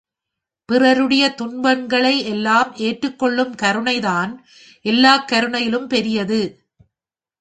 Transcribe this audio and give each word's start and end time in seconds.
பிறருடைய 0.69 1.23
துன்பங்களை 1.29 2.13
எல்லாம் 2.23 2.71
ஏற்றுக்கொள்ளும் 2.77 3.53
கருணைதான் 3.61 4.33
எல்லாக் 4.85 5.27
கருணையிலும் 5.31 5.87
பெரியது. 5.87 6.41